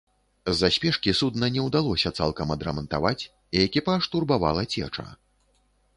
З-за 0.51 0.69
спешкі 0.75 1.11
судна 1.19 1.49
не 1.57 1.61
ўдалося 1.67 2.13
цалкам 2.21 2.55
адрамантаваць, 2.57 3.23
і 3.27 3.57
экіпаж 3.67 4.11
турбавала 4.15 4.69
цеча. 4.73 5.05